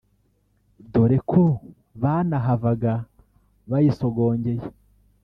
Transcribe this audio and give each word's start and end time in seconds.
dore 0.91 1.17
ko 1.31 1.43
banahavaga 2.01 2.91
bayisogongeye 3.69 4.65